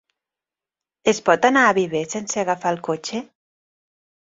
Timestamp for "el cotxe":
2.77-3.27